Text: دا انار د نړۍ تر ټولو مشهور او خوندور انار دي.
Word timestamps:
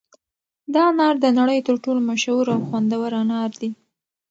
دا 0.73 0.83
انار 0.91 1.15
د 1.21 1.25
نړۍ 1.39 1.59
تر 1.67 1.75
ټولو 1.83 1.99
مشهور 2.11 2.45
او 2.55 2.59
خوندور 2.67 3.11
انار 3.21 3.51
دي. 3.61 3.71